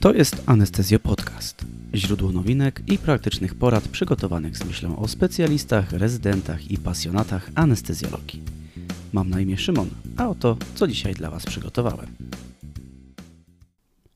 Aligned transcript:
To 0.00 0.14
jest 0.14 0.42
Anestezjo 0.46 0.98
Podcast. 0.98 1.64
Źródło 1.94 2.32
nowinek 2.32 2.82
i 2.86 2.98
praktycznych 2.98 3.54
porad 3.54 3.88
przygotowanych 3.88 4.56
z 4.56 4.64
myślą 4.64 4.98
o 4.98 5.08
specjalistach, 5.08 5.92
rezydentach 5.92 6.70
i 6.70 6.78
pasjonatach 6.78 7.50
anestezjologii. 7.54 8.42
Mam 9.12 9.30
na 9.30 9.40
imię 9.40 9.58
Szymon, 9.58 9.90
a 10.16 10.28
oto 10.28 10.56
co 10.74 10.86
dzisiaj 10.86 11.14
dla 11.14 11.30
Was 11.30 11.46
przygotowałem. 11.46 12.06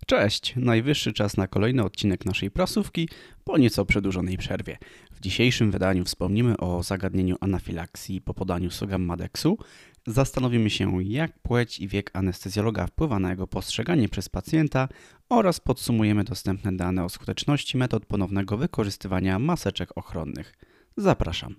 Cześć! 0.07 0.55
Najwyższy 0.57 1.13
czas 1.13 1.37
na 1.37 1.47
kolejny 1.47 1.85
odcinek 1.85 2.27
naszej 2.27 2.51
prasówki 2.51 3.09
po 3.45 3.59
nieco 3.59 3.85
przedłużonej 3.85 4.39
przerwie. 4.39 4.79
W 5.13 5.21
dzisiejszym 5.21 5.71
wydaniu 5.71 6.05
wspomnimy 6.05 6.57
o 6.57 6.83
zagadnieniu 6.83 7.37
anafilaksji 7.41 8.21
po 8.21 8.35
podaniu 8.35 8.71
Sugammadexu, 8.71 9.59
zastanowimy 10.07 10.71
się 10.71 11.03
jak 11.03 11.39
płeć 11.39 11.81
i 11.81 11.89
wiek 11.89 12.11
anestezjologa 12.13 12.87
wpływa 12.87 13.19
na 13.19 13.31
jego 13.31 13.47
postrzeganie 13.47 14.09
przez 14.09 14.29
pacjenta 14.29 14.89
oraz 15.29 15.61
podsumujemy 15.61 16.25
dostępne 16.25 16.77
dane 16.77 17.05
o 17.05 17.09
skuteczności 17.09 17.79
metod 17.79 18.07
ponownego 18.07 18.57
wykorzystywania 18.57 19.39
maseczek 19.39 19.99
ochronnych. 19.99 20.55
Zapraszam. 20.97 21.55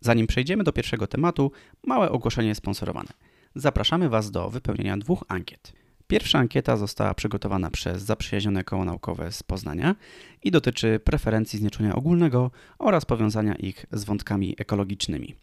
Zanim 0.00 0.26
przejdziemy 0.26 0.64
do 0.64 0.72
pierwszego 0.72 1.06
tematu, 1.06 1.52
małe 1.86 2.10
ogłoszenie 2.10 2.54
sponsorowane. 2.54 3.10
Zapraszamy 3.54 4.08
Was 4.08 4.30
do 4.30 4.50
wypełnienia 4.50 4.96
dwóch 4.96 5.24
ankiet. 5.28 5.72
Pierwsza 6.06 6.38
ankieta 6.38 6.76
została 6.76 7.14
przygotowana 7.14 7.70
przez 7.70 8.02
zaprzyjaźnione 8.02 8.64
koło 8.64 8.84
naukowe 8.84 9.32
z 9.32 9.42
Poznania 9.42 9.96
i 10.42 10.50
dotyczy 10.50 11.00
preferencji 11.04 11.58
znieczulenia 11.58 11.94
ogólnego 11.94 12.50
oraz 12.78 13.04
powiązania 13.04 13.54
ich 13.54 13.86
z 13.92 14.04
wątkami 14.04 14.54
ekologicznymi. 14.58 15.34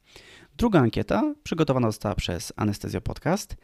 Druga 0.57 0.79
ankieta 0.79 1.33
przygotowana 1.43 1.87
została 1.87 2.15
przez 2.15 2.53
Anestezjo 2.55 3.01
Podcast 3.01 3.55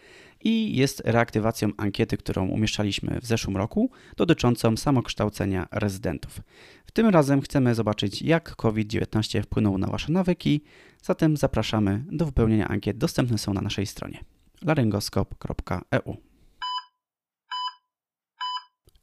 i 0.43 0.75
jest 0.75 1.01
reaktywacją 1.05 1.69
ankiety, 1.77 2.17
którą 2.17 2.47
umieszczaliśmy 2.47 3.19
w 3.21 3.25
zeszłym 3.25 3.57
roku, 3.57 3.91
dotyczącą 4.17 4.77
samokształcenia 4.77 5.67
rezydentów. 5.71 6.41
W 6.85 6.91
tym 6.91 7.07
razem 7.07 7.41
chcemy 7.41 7.75
zobaczyć, 7.75 8.21
jak 8.21 8.55
COVID-19 8.55 9.43
wpłynął 9.43 9.77
na 9.77 9.87
Wasze 9.87 10.11
nawyki, 10.11 10.61
zatem 11.03 11.37
zapraszamy 11.37 12.03
do 12.11 12.25
wypełnienia 12.25 12.67
ankiet. 12.67 12.97
Dostępne 12.97 13.37
są 13.37 13.53
na 13.53 13.61
naszej 13.61 13.85
stronie 13.85 14.23
laryngoskop.eu. 14.61 16.28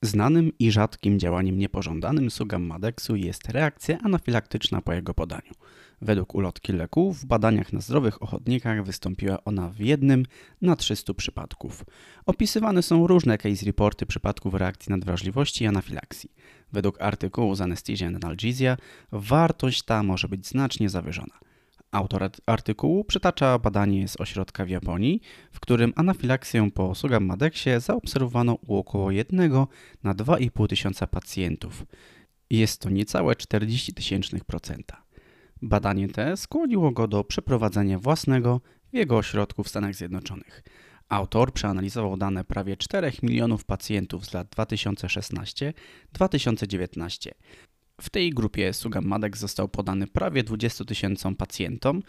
Znanym 0.07 0.53
i 0.59 0.73
rzadkim 0.73 1.19
działaniem 1.19 1.59
niepożądanym 1.59 2.31
Sugammadexu 2.31 3.17
jest 3.17 3.49
reakcja 3.49 3.99
anafilaktyczna 3.99 4.81
po 4.81 4.93
jego 4.93 5.15
podaniu. 5.15 5.53
Według 6.01 6.35
ulotki 6.35 6.73
leku 6.73 7.13
w 7.13 7.25
badaniach 7.25 7.73
na 7.73 7.81
zdrowych 7.81 8.23
ochotnikach 8.23 8.85
wystąpiła 8.85 9.45
ona 9.45 9.69
w 9.69 9.81
jednym 9.81 10.27
na 10.63 10.77
300 10.77 11.15
przypadków. 11.15 11.85
Opisywane 12.27 12.83
są 12.83 13.07
różne 13.07 13.39
case 13.39 13.67
reporty 13.67 14.07
przypadków 14.07 14.55
reakcji 14.55 14.91
nadwrażliwości 14.91 15.65
i 15.65 15.67
anafilaksji. 15.67 16.33
Według 16.73 17.03
artykułu 17.03 17.55
z 17.55 17.61
Anesthesia 17.61 18.07
and 18.07 18.25
Analgesia 18.25 18.77
wartość 19.13 19.83
ta 19.83 20.03
może 20.03 20.29
być 20.29 20.47
znacznie 20.47 20.89
zawyżona. 20.89 21.39
Autor 21.91 22.31
artykułu 22.47 23.05
przytacza 23.05 23.59
badanie 23.59 24.09
z 24.09 24.21
ośrodka 24.21 24.65
w 24.65 24.69
Japonii, 24.69 25.21
w 25.53 25.61
którym 25.61 25.93
anafilaksję 25.97 26.71
po 26.71 26.95
Sugammadexie 26.95 27.81
zaobserwowano 27.81 28.59
u 28.67 28.77
około 28.77 29.11
1 29.11 29.53
na 30.03 30.15
2,5 30.15 30.69
tysiąca 30.69 31.07
pacjentów. 31.07 31.87
Jest 32.51 32.81
to 32.81 32.91
niecałe 32.91 33.37
40 33.37 33.95
tysięcznych 33.95 34.45
procenta. 34.45 35.03
Badanie 35.63 36.09
te 36.09 36.37
skłoniło 36.37 36.91
go 36.91 37.09
do 37.09 37.25
przeprowadzenia 37.25 37.99
własnego 37.99 38.61
w 38.93 38.97
jego 38.97 39.17
ośrodku 39.17 39.65
w 39.65 39.69
Stanach 39.69 39.95
Zjednoczonych. 39.95 40.63
Autor 41.09 41.53
przeanalizował 41.53 42.17
dane 42.17 42.45
prawie 42.45 42.77
4 42.77 43.13
milionów 43.23 43.65
pacjentów 43.65 44.27
z 44.27 44.35
lat 44.35 44.57
2016-2019. 44.57 47.31
W 48.01 48.11
tej 48.11 48.31
grupie 48.31 48.73
Sugammadex 48.73 49.41
został 49.41 49.69
podany 49.69 50.07
prawie 50.07 50.43
20 50.45 50.85
tysiącom 50.85 51.37
pacjentom, 51.37 52.03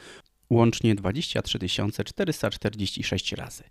łącznie 0.50 0.96
23 0.96 1.60
446 2.06 3.32
razy. 3.34 3.64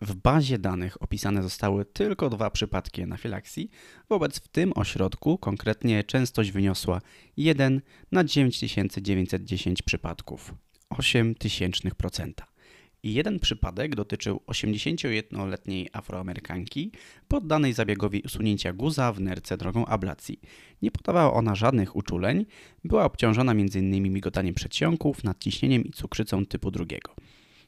W 0.00 0.14
bazie 0.14 0.58
danych 0.58 1.02
opisane 1.02 1.42
zostały 1.42 1.84
tylko 1.84 2.30
dwa 2.30 2.50
przypadki 2.50 3.02
anafilaksji, 3.02 3.70
wobec 4.08 4.40
w 4.40 4.48
tym 4.48 4.72
ośrodku 4.74 5.38
konkretnie 5.38 6.04
częstość 6.04 6.50
wyniosła 6.50 7.00
1 7.36 7.80
na 8.12 8.24
9910 8.24 9.82
przypadków, 9.82 10.54
0,08%. 10.90 12.28
I 12.28 12.57
jeden 13.02 13.38
przypadek 13.38 13.96
dotyczył 13.96 14.40
81-letniej 14.46 15.88
Afroamerykanki 15.92 16.92
poddanej 17.28 17.72
zabiegowi 17.72 18.22
usunięcia 18.26 18.72
guza 18.72 19.12
w 19.12 19.20
nerce 19.20 19.56
drogą 19.56 19.86
ablacji. 19.86 20.40
Nie 20.82 20.90
podawała 20.90 21.32
ona 21.32 21.54
żadnych 21.54 21.96
uczuleń, 21.96 22.46
była 22.84 23.04
obciążona 23.04 23.52
m.in. 23.52 24.12
migotaniem 24.12 24.54
przedsionków, 24.54 25.24
nadciśnieniem 25.24 25.84
i 25.84 25.90
cukrzycą 25.90 26.46
typu 26.46 26.70
drugiego. 26.70 27.14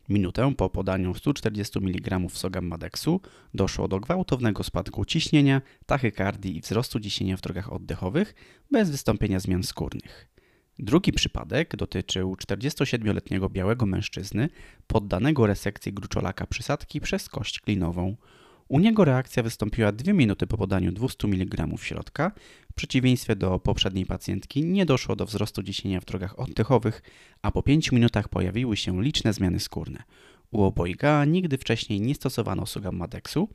Minutę 0.09 0.55
po 0.57 0.71
podaniu 0.71 1.15
140 1.15 1.79
mg 1.79 2.21
sogammadexu 2.29 3.21
doszło 3.55 3.89
do 3.89 4.01
gwałtownego 4.01 4.63
spadku 4.63 5.05
ciśnienia, 5.05 5.63
tachykardii 5.87 6.57
i 6.57 6.61
wzrostu 6.61 7.01
ciśnienia 7.01 7.37
w 7.37 7.41
drogach 7.41 7.73
oddechowych 7.73 8.35
bez 8.71 8.91
wystąpienia 8.91 9.41
zmian 9.41 9.63
skórnych. 9.63 10.29
Drugi 10.83 11.13
przypadek 11.13 11.77
dotyczył 11.77 12.35
47-letniego 12.35 13.49
białego 13.49 13.87
mężczyzny 13.87 14.49
poddanego 14.87 15.47
resekcji 15.47 15.93
gruczolaka 15.93 16.47
przysadki 16.47 17.01
przez 17.01 17.29
kość 17.29 17.61
klinową. 17.61 18.17
U 18.69 18.81
niego 18.81 19.05
reakcja 19.05 19.43
wystąpiła 19.43 19.93
2 19.93 20.13
minuty 20.13 20.47
po 20.47 20.59
podaniu 20.59 20.93
200 20.93 21.29
mg 21.29 21.67
środka. 21.81 22.33
W 22.71 22.75
przeciwieństwie 22.75 23.37
do 23.37 23.59
poprzedniej 23.59 24.07
pacjentki 24.07 24.65
nie 24.65 24.87
doszło 24.87 25.17
do 25.17 25.27
wzrostu 25.27 25.63
ciśnienia 25.63 26.01
w 26.01 26.05
drogach 26.05 26.39
oddechowych, 26.39 27.03
a 27.43 27.51
po 27.51 27.63
5 27.63 27.93
minutach 27.93 28.29
pojawiły 28.29 28.77
się 28.77 29.03
liczne 29.03 29.33
zmiany 29.33 29.61
skórne. 29.61 30.03
U 30.51 30.63
obojga 30.63 31.25
nigdy 31.25 31.59
wcześniej 31.59 32.01
nie 32.01 32.15
stosowano 32.15 32.67
sugammadexu. 32.67 33.49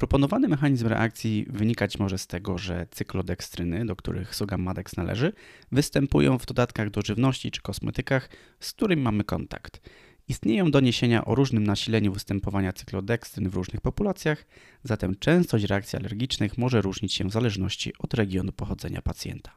Proponowany 0.00 0.48
mechanizm 0.48 0.86
reakcji 0.86 1.46
wynikać 1.50 1.98
może 1.98 2.18
z 2.18 2.26
tego, 2.26 2.58
że 2.58 2.86
cyklodekstryny, 2.90 3.86
do 3.86 3.96
których 3.96 4.34
sugammadex 4.34 4.96
należy, 4.96 5.32
występują 5.72 6.38
w 6.38 6.46
dodatkach 6.46 6.90
do 6.90 7.02
żywności 7.02 7.50
czy 7.50 7.62
kosmetykach, 7.62 8.28
z 8.60 8.72
którymi 8.72 9.02
mamy 9.02 9.24
kontakt. 9.24 9.80
Istnieją 10.28 10.70
doniesienia 10.70 11.24
o 11.24 11.34
różnym 11.34 11.64
nasileniu 11.64 12.12
występowania 12.12 12.72
cyklodekstryn 12.72 13.48
w 13.48 13.54
różnych 13.54 13.80
populacjach, 13.80 14.46
zatem 14.82 15.14
częstość 15.14 15.64
reakcji 15.64 15.98
alergicznych 15.98 16.58
może 16.58 16.82
różnić 16.82 17.14
się 17.14 17.24
w 17.24 17.32
zależności 17.32 17.92
od 17.98 18.14
regionu 18.14 18.52
pochodzenia 18.52 19.02
pacjenta. 19.02 19.52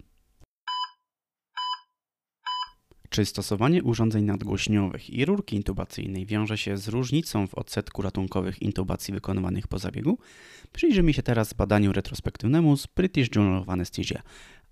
Czy 3.14 3.26
stosowanie 3.26 3.84
urządzeń 3.84 4.26
nadgłośniowych 4.26 5.10
i 5.10 5.26
rurki 5.26 5.56
intubacyjnej 5.56 6.26
wiąże 6.26 6.58
się 6.58 6.78
z 6.78 6.88
różnicą 6.88 7.48
w 7.48 7.56
odsetku 7.56 8.02
ratunkowych 8.02 8.62
intubacji 8.62 9.14
wykonywanych 9.14 9.68
po 9.68 9.80
zabiegu? 9.80 10.18
Przyjrzyjmy 10.72 11.14
się 11.14 11.24
teraz 11.24 11.54
badaniu 11.54 11.94
retrospektywnemu 11.94 12.78
z 12.78 12.88
British 12.88 13.36
Journal 13.36 13.62
of 13.62 13.70
Anesthesia. 13.70 14.22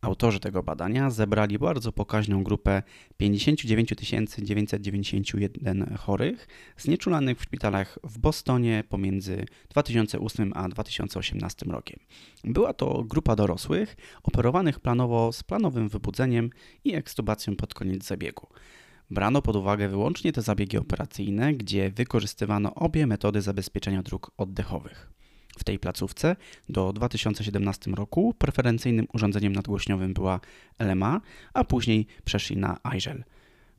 Autorzy 0.02 0.40
tego 0.40 0.64
badania 0.64 1.10
zebrali 1.10 1.60
bardzo 1.60 1.92
pokaźną 1.92 2.44
grupę 2.44 2.84
59 3.18 3.90
991 3.90 5.96
chorych 6.00 6.48
znieczulanych 6.78 7.40
w 7.40 7.44
szpitalach 7.44 8.00
w 8.04 8.20
Bostonie 8.20 8.84
pomiędzy 8.90 9.46
2008 9.70 10.52
a 10.56 10.70
2018 10.70 11.66
rokiem. 11.66 12.00
Była 12.44 12.74
to 12.74 13.04
grupa 13.04 13.36
dorosłych 13.36 13.96
operowanych 14.24 14.80
planowo 14.80 15.32
z 15.32 15.44
planowym 15.44 15.90
wybudzeniem 15.90 16.50
i 16.84 16.96
ekstubacją 16.96 17.56
pod 17.56 17.74
koniec 17.74 18.06
zabiegu. 18.06 18.48
Brano 19.12 19.42
pod 19.42 19.56
uwagę 19.56 19.88
wyłącznie 19.88 20.34
te 20.34 20.42
zabiegi 20.42 20.78
operacyjne, 20.78 21.54
gdzie 21.54 21.90
wykorzystywano 21.90 22.76
obie 22.76 23.08
metody 23.08 23.42
zabezpieczenia 23.42 24.04
dróg 24.04 24.32
oddechowych. 24.38 25.21
W 25.62 25.64
tej 25.64 25.80
placówce 25.80 26.36
do 26.70 26.94
2017 26.94 27.92
roku 27.92 28.34
preferencyjnym 28.38 29.08
urządzeniem 29.14 29.54
nadgłośniowym 29.54 30.14
była 30.14 30.40
LMA, 30.80 31.22
a 31.54 31.64
później 31.64 32.08
przeszli 32.24 32.58
na 32.58 32.78
iGel. 32.84 33.24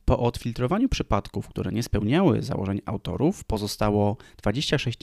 Po 0.04 0.18
odfiltrowaniu 0.18 0.88
przypadków, 0.88 1.48
które 1.48 1.72
nie 1.72 1.82
spełniały 1.82 2.42
założeń 2.42 2.80
autorów, 2.86 3.44
pozostało 3.44 4.16
26 4.42 4.98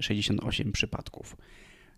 068 0.00 0.72
przypadków. 0.72 1.36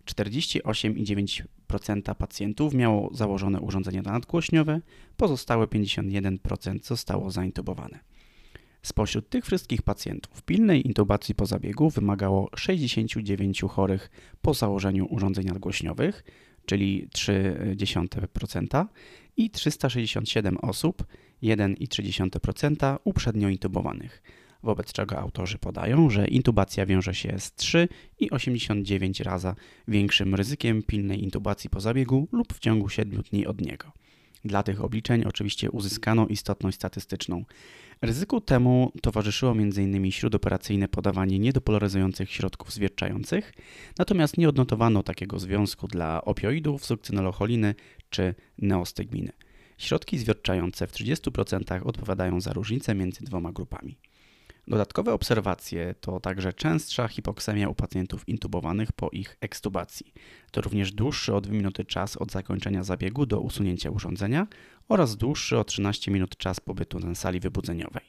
48,9% 0.05 2.15
pacjentów 2.15 2.73
miało 2.73 3.09
założone 3.13 3.59
urządzenie 3.59 4.01
nadgłośniowe, 4.01 4.81
pozostałe 5.17 5.65
51% 5.65 6.83
zostało 6.83 7.31
zaintubowane. 7.31 7.99
Spośród 8.85 9.29
tych 9.29 9.45
wszystkich 9.45 9.81
pacjentów 9.81 10.43
pilnej 10.43 10.87
intubacji 10.87 11.35
po 11.35 11.45
zabiegu 11.45 11.89
wymagało 11.89 12.49
69 12.55 13.61
chorych 13.69 14.09
po 14.41 14.53
założeniu 14.53 15.07
urządzeń 15.09 15.45
nadgłośniowych, 15.45 16.23
czyli 16.65 17.07
0,3% 17.07 18.85
i 19.37 19.49
367 19.49 20.57
osób, 20.57 21.05
1,3% 21.43 22.97
uprzednio 23.03 23.49
intubowanych. 23.49 24.23
wobec 24.63 24.93
czego 24.93 25.19
autorzy 25.19 25.57
podają, 25.57 26.09
że 26.09 26.27
intubacja 26.27 26.85
wiąże 26.85 27.13
się 27.13 27.39
z 27.39 27.53
3 27.53 27.87
i 28.19 28.31
89 28.31 29.19
razy 29.19 29.53
większym 29.87 30.35
ryzykiem 30.35 30.83
pilnej 30.83 31.23
intubacji 31.23 31.69
po 31.69 31.79
zabiegu 31.79 32.27
lub 32.31 32.53
w 32.53 32.59
ciągu 32.59 32.89
7 32.89 33.21
dni 33.21 33.45
od 33.45 33.61
niego. 33.61 33.91
Dla 34.45 34.63
tych 34.63 34.83
obliczeń 34.83 35.23
oczywiście 35.23 35.71
uzyskano 35.71 36.27
istotność 36.27 36.75
statystyczną. 36.77 37.45
Ryzyku 38.01 38.41
temu 38.41 38.91
towarzyszyło 39.01 39.51
m.in. 39.51 40.11
śródoperacyjne 40.11 40.87
podawanie 40.87 41.39
niedopolaryzujących 41.39 42.31
środków 42.31 42.73
zwierczających, 42.73 43.53
natomiast 43.99 44.37
nie 44.37 44.49
odnotowano 44.49 45.03
takiego 45.03 45.39
związku 45.39 45.87
dla 45.87 46.25
opioidów, 46.25 46.85
sukcynolocholiny 46.85 47.75
czy 48.09 48.35
neostygminy. 48.57 49.31
Środki 49.77 50.17
zwierczające 50.17 50.87
w 50.87 50.91
30% 50.91 51.87
odpowiadają 51.87 52.41
za 52.41 52.53
różnicę 52.53 52.95
między 52.95 53.23
dwoma 53.23 53.51
grupami. 53.51 53.97
Dodatkowe 54.67 55.13
obserwacje 55.13 55.95
to 56.01 56.19
także 56.19 56.53
częstsza 56.53 57.07
hipoksemia 57.07 57.69
u 57.69 57.75
pacjentów 57.75 58.29
intubowanych 58.29 58.91
po 58.91 59.09
ich 59.09 59.37
ekstubacji. 59.41 60.13
To 60.51 60.61
również 60.61 60.91
dłuższy 60.91 61.35
o 61.35 61.41
2 61.41 61.53
minuty 61.53 61.85
czas 61.85 62.17
od 62.17 62.31
zakończenia 62.31 62.83
zabiegu 62.83 63.25
do 63.25 63.39
usunięcia 63.39 63.91
urządzenia 63.91 64.47
oraz 64.87 65.17
dłuższy 65.17 65.57
o 65.57 65.63
13 65.63 66.11
minut 66.11 66.37
czas 66.37 66.59
pobytu 66.59 66.99
na 66.99 67.15
sali 67.15 67.39
wybudzeniowej. 67.39 68.03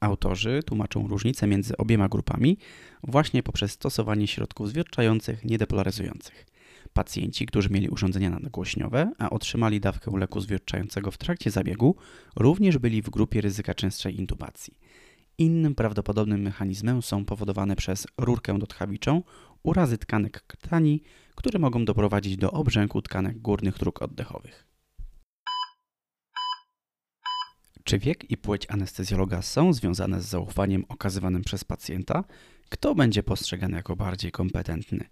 Autorzy 0.00 0.62
tłumaczą 0.66 1.08
różnicę 1.08 1.46
między 1.46 1.76
obiema 1.76 2.08
grupami 2.08 2.58
właśnie 3.02 3.42
poprzez 3.42 3.72
stosowanie 3.72 4.26
środków 4.26 4.68
zwierczających 4.68 5.44
niedepolaryzujących. 5.44 6.46
Pacjenci, 6.92 7.46
którzy 7.46 7.70
mieli 7.70 7.88
urządzenia 7.88 8.30
nagłośniowe, 8.30 9.12
a 9.18 9.30
otrzymali 9.30 9.80
dawkę 9.80 10.10
leku 10.18 10.40
zwierczającego 10.40 11.10
w 11.10 11.18
trakcie 11.18 11.50
zabiegu, 11.50 11.96
również 12.36 12.78
byli 12.78 13.02
w 13.02 13.10
grupie 13.10 13.40
ryzyka 13.40 13.74
częstszej 13.74 14.18
intubacji. 14.18 14.74
Innym 15.38 15.74
prawdopodobnym 15.74 16.40
mechanizmem 16.40 17.02
są 17.02 17.24
powodowane 17.24 17.76
przez 17.76 18.06
rurkę 18.18 18.58
dotchawiczą 18.58 19.22
urazy 19.62 19.98
tkanek 19.98 20.46
krtani, 20.46 21.02
które 21.34 21.58
mogą 21.58 21.84
doprowadzić 21.84 22.36
do 22.36 22.50
obrzęku 22.50 23.02
tkanek 23.02 23.38
górnych 23.38 23.78
dróg 23.78 24.02
oddechowych. 24.02 24.66
Czy 27.84 27.98
wiek 27.98 28.30
i 28.30 28.36
płeć 28.36 28.66
anestezjologa 28.70 29.42
są 29.42 29.72
związane 29.72 30.22
z 30.22 30.26
zaufaniem 30.26 30.84
okazywanym 30.88 31.42
przez 31.42 31.64
pacjenta? 31.64 32.24
Kto 32.68 32.94
będzie 32.94 33.22
postrzegany 33.22 33.76
jako 33.76 33.96
bardziej 33.96 34.32
kompetentny? 34.32 35.08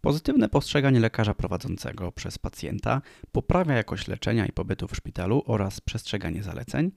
Pozytywne 0.00 0.48
postrzeganie 0.48 1.00
lekarza 1.00 1.34
prowadzącego 1.34 2.12
przez 2.12 2.38
pacjenta 2.38 3.02
poprawia 3.32 3.74
jakość 3.74 4.08
leczenia 4.08 4.46
i 4.46 4.52
pobytu 4.52 4.88
w 4.88 4.96
szpitalu 4.96 5.42
oraz 5.46 5.80
przestrzeganie 5.80 6.42
zaleceń. 6.42 6.92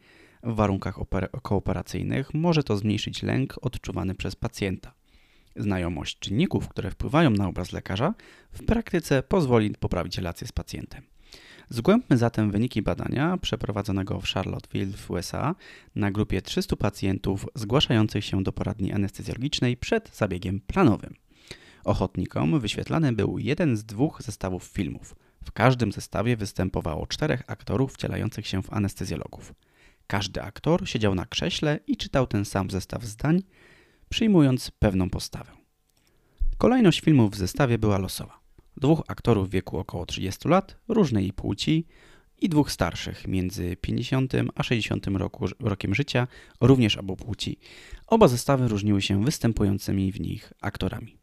W 0.47 0.55
warunkach 0.55 0.95
kooperacyjnych 1.41 2.33
może 2.33 2.63
to 2.63 2.77
zmniejszyć 2.77 3.23
lęk 3.23 3.55
odczuwany 3.61 4.15
przez 4.15 4.35
pacjenta. 4.35 4.93
Znajomość 5.55 6.19
czynników, 6.19 6.67
które 6.67 6.91
wpływają 6.91 7.29
na 7.29 7.47
obraz 7.47 7.71
lekarza, 7.71 8.13
w 8.51 8.65
praktyce 8.65 9.23
pozwoli 9.23 9.75
poprawić 9.79 10.17
relacje 10.17 10.47
z 10.47 10.51
pacjentem. 10.51 11.03
Zgłębmy 11.69 12.17
zatem 12.17 12.51
wyniki 12.51 12.81
badania 12.81 13.37
przeprowadzonego 13.37 14.19
w 14.19 14.25
Charlottesville 14.25 14.97
w 14.97 15.11
USA 15.11 15.55
na 15.95 16.11
grupie 16.11 16.41
300 16.41 16.75
pacjentów 16.75 17.45
zgłaszających 17.55 18.25
się 18.25 18.43
do 18.43 18.51
poradni 18.51 18.93
anestezjologicznej 18.93 19.77
przed 19.77 20.15
zabiegiem 20.15 20.61
planowym. 20.67 21.13
Ochotnikom 21.83 22.59
wyświetlany 22.59 23.13
był 23.13 23.39
jeden 23.39 23.77
z 23.77 23.83
dwóch 23.83 24.21
zestawów 24.21 24.63
filmów. 24.63 25.15
W 25.43 25.51
każdym 25.51 25.91
zestawie 25.91 26.37
występowało 26.37 27.07
czterech 27.07 27.43
aktorów 27.47 27.93
wcielających 27.93 28.47
się 28.47 28.63
w 28.63 28.73
anestezjologów. 28.73 29.53
Każdy 30.07 30.41
aktor 30.41 30.89
siedział 30.89 31.15
na 31.15 31.25
krześle 31.25 31.79
i 31.87 31.97
czytał 31.97 32.27
ten 32.27 32.45
sam 32.45 32.69
zestaw 32.69 33.03
zdań, 33.03 33.43
przyjmując 34.09 34.71
pewną 34.71 35.09
postawę. 35.09 35.51
Kolejność 36.57 37.01
filmów 37.01 37.31
w 37.31 37.37
zestawie 37.37 37.77
była 37.77 37.97
losowa. 37.97 38.39
Dwóch 38.77 39.03
aktorów 39.07 39.47
w 39.47 39.51
wieku 39.51 39.77
około 39.77 40.05
30 40.05 40.47
lat, 40.47 40.75
różnej 40.87 41.33
płci 41.33 41.85
i 42.39 42.49
dwóch 42.49 42.71
starszych, 42.71 43.27
między 43.27 43.77
50 43.81 44.33
a 44.55 44.63
60 44.63 45.07
roku, 45.07 45.45
rokiem 45.59 45.95
życia, 45.95 46.27
również 46.61 46.97
obu 46.97 47.15
płci. 47.15 47.59
Oba 48.07 48.27
zestawy 48.27 48.67
różniły 48.67 49.01
się 49.01 49.23
występującymi 49.23 50.11
w 50.11 50.19
nich 50.19 50.53
aktorami. 50.61 51.17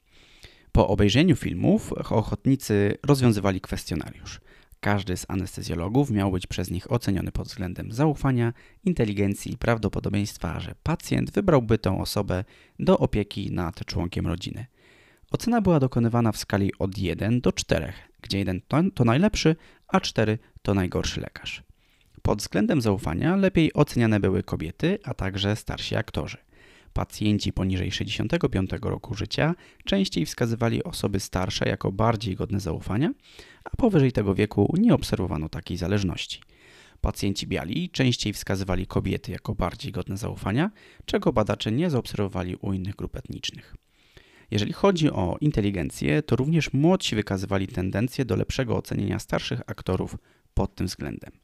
Po 0.73 0.89
obejrzeniu 0.89 1.37
filmów 1.37 1.93
ochotnicy 1.93 2.99
rozwiązywali 3.07 3.61
kwestionariusz. 3.61 4.41
Każdy 4.85 5.17
z 5.17 5.27
anestezjologów 5.29 6.11
miał 6.11 6.31
być 6.31 6.47
przez 6.47 6.71
nich 6.71 6.93
oceniony 6.93 7.33
pod 7.33 7.47
względem 7.47 7.93
zaufania, 7.93 8.53
inteligencji 8.85 9.53
i 9.53 9.59
prawdopodobieństwa, 9.59 10.61
że 10.61 10.75
pacjent 10.83 11.31
wybrałby 11.31 11.79
tę 11.79 12.01
osobę 12.01 12.45
do 12.79 12.99
opieki 12.99 13.51
nad 13.51 13.85
członkiem 13.85 14.27
rodziny. 14.27 14.67
Ocena 15.31 15.61
była 15.61 15.81
dokonywana 15.81 16.33
w 16.33 16.37
skali 16.37 16.73
od 16.79 16.99
1 16.99 17.41
do 17.41 17.53
4, 17.53 17.93
gdzie 18.23 18.39
1 18.39 18.61
to, 18.95 19.05
najlepszy, 19.05 19.57
a 19.89 20.01
4 20.01 20.39
to 20.63 20.75
najgorszy 20.75 21.21
lekarz. 21.21 21.63
Pod 22.23 22.39
względem 22.39 22.81
zaufania 22.81 23.37
lepiej 23.37 23.73
oceniane 23.73 24.21
były 24.21 24.43
kobiety, 24.43 24.99
a 25.05 25.15
także 25.15 25.57
starsi 25.57 25.97
aktorzy. 25.97 26.39
Pacjenci 26.95 27.53
poniżej 27.53 27.93
65 27.93 28.71
roku 28.83 29.15
życia 29.15 29.55
częściej 29.85 30.27
wskazywali 30.27 30.85
osoby 30.85 31.21
starsze 31.21 31.69
jako 31.69 31.93
bardziej 31.93 32.37
godne 32.37 32.61
zaufania, 32.61 33.11
a 33.65 33.77
powyżej 33.77 34.13
tego 34.13 34.35
wieku 34.35 34.75
nie 34.79 34.95
obserwowano 34.95 35.49
takiej 35.49 35.77
zależności. 35.77 36.41
Pacjenci 37.01 37.47
biali 37.47 37.91
częściej 37.91 38.33
wskazywali 38.33 38.87
kobiety 38.87 39.33
jako 39.33 39.55
bardziej 39.55 39.93
godne 39.93 40.17
zaufania, 40.17 40.71
czego 41.05 41.33
badacze 41.33 41.73
nie 41.73 41.91
zaobserwowali 41.91 42.57
u 42.57 42.73
innych 42.73 42.97
grup 42.97 43.17
etnicznych. 43.17 43.77
Jeżeli 44.51 44.73
chodzi 44.73 45.11
o 45.11 45.37
inteligencję, 45.41 46.23
to 46.23 46.37
również 46.37 46.73
młodsi 46.73 47.17
wykazywali 47.17 47.67
tendencję 47.67 48.25
do 48.25 48.37
lepszego 48.37 48.77
ocenienia 48.77 49.19
starszych 49.19 49.61
aktorów 49.67 50.17
pod 50.55 50.75
tym 50.75 50.87
względem. 50.87 51.44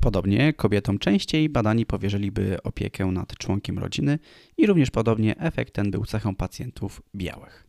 Podobnie 0.00 0.52
kobietom 0.52 0.98
częściej 0.98 1.48
badani 1.48 1.86
powierzyliby 1.86 2.62
opiekę 2.62 3.06
nad 3.06 3.36
członkiem 3.38 3.78
rodziny 3.78 4.18
i 4.56 4.66
również 4.66 4.90
podobnie 4.90 5.38
efekt 5.38 5.74
ten 5.74 5.90
był 5.90 6.04
cechą 6.04 6.34
pacjentów 6.34 7.02
białych. 7.14 7.68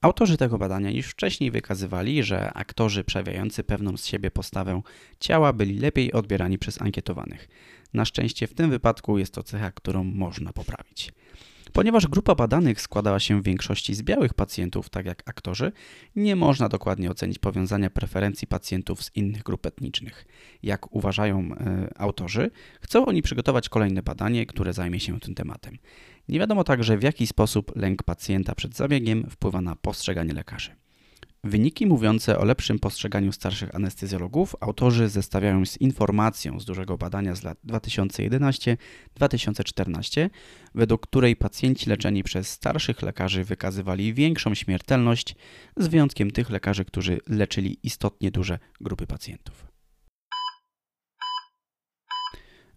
Autorzy 0.00 0.36
tego 0.36 0.58
badania 0.58 0.90
już 0.90 1.06
wcześniej 1.06 1.50
wykazywali, 1.50 2.22
że 2.22 2.52
aktorzy 2.52 3.04
przejawiający 3.04 3.64
pewną 3.64 3.96
z 3.96 4.06
siebie 4.06 4.30
postawę 4.30 4.82
ciała 5.20 5.52
byli 5.52 5.78
lepiej 5.78 6.12
odbierani 6.12 6.58
przez 6.58 6.82
ankietowanych. 6.82 7.48
Na 7.94 8.04
szczęście 8.04 8.46
w 8.46 8.54
tym 8.54 8.70
wypadku 8.70 9.18
jest 9.18 9.34
to 9.34 9.42
cecha, 9.42 9.70
którą 9.70 10.04
można 10.04 10.52
poprawić. 10.52 11.12
Ponieważ 11.72 12.06
grupa 12.06 12.34
badanych 12.34 12.80
składała 12.80 13.20
się 13.20 13.40
w 13.40 13.44
większości 13.44 13.94
z 13.94 14.02
białych 14.02 14.34
pacjentów, 14.34 14.90
tak 14.90 15.06
jak 15.06 15.22
aktorzy, 15.26 15.72
nie 16.16 16.36
można 16.36 16.68
dokładnie 16.68 17.10
ocenić 17.10 17.38
powiązania 17.38 17.90
preferencji 17.90 18.46
pacjentów 18.48 19.02
z 19.02 19.16
innych 19.16 19.42
grup 19.42 19.66
etnicznych. 19.66 20.26
Jak 20.62 20.94
uważają 20.94 21.40
y, 21.40 21.56
autorzy, 21.96 22.50
chcą 22.80 23.06
oni 23.06 23.22
przygotować 23.22 23.68
kolejne 23.68 24.02
badanie, 24.02 24.46
które 24.46 24.72
zajmie 24.72 25.00
się 25.00 25.20
tym 25.20 25.34
tematem. 25.34 25.78
Nie 26.28 26.38
wiadomo 26.38 26.64
także, 26.64 26.98
w 26.98 27.02
jaki 27.02 27.26
sposób 27.26 27.76
lęk 27.76 28.02
pacjenta 28.02 28.54
przed 28.54 28.76
zabiegiem 28.76 29.26
wpływa 29.30 29.60
na 29.60 29.76
postrzeganie 29.76 30.32
lekarzy. 30.32 30.70
Wyniki 31.44 31.86
mówiące 31.86 32.38
o 32.38 32.44
lepszym 32.44 32.78
postrzeganiu 32.78 33.32
starszych 33.32 33.74
anestezjologów 33.74 34.56
autorzy 34.60 35.08
zestawiają 35.08 35.66
z 35.66 35.80
informacją 35.80 36.60
z 36.60 36.64
dużego 36.64 36.98
badania 36.98 37.34
z 37.34 37.42
lat 37.42 37.58
2011-2014, 37.66 40.30
według 40.74 41.06
której 41.06 41.36
pacjenci 41.36 41.90
leczeni 41.90 42.22
przez 42.22 42.48
starszych 42.48 43.02
lekarzy 43.02 43.44
wykazywali 43.44 44.14
większą 44.14 44.54
śmiertelność, 44.54 45.36
z 45.76 45.88
wyjątkiem 45.88 46.30
tych 46.30 46.50
lekarzy, 46.50 46.84
którzy 46.84 47.20
leczyli 47.28 47.78
istotnie 47.82 48.30
duże 48.30 48.58
grupy 48.80 49.06
pacjentów. 49.06 49.66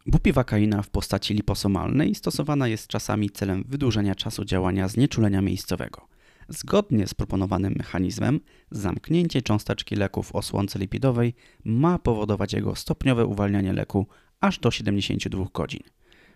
Bupiwakaina 0.06 0.82
w 0.82 0.90
postaci 0.90 1.34
liposomalnej 1.34 2.16
stosowana 2.16 2.68
jest 2.68 2.88
czasami 2.88 3.30
celem 3.30 3.64
wydłużenia 3.68 4.16
czasu 4.16 4.46
działania 4.46 4.88
znieczulenia 4.88 5.42
miejscowego– 5.42 6.08
Zgodnie 6.58 7.08
z 7.08 7.14
proponowanym 7.14 7.74
mechanizmem, 7.78 8.40
zamknięcie 8.72 9.42
cząsteczki 9.42 9.96
leku 9.96 10.24
w 10.24 10.36
osłonce 10.36 10.80
lipidowej 10.80 11.34
ma 11.64 12.00
powodować 12.00 12.54
jego 12.54 12.76
stopniowe 12.76 13.26
uwalnianie 13.26 13.74
leku 13.74 14.08
aż 14.40 14.60
do 14.60 14.72
72 14.72 15.46
godzin. 15.54 15.80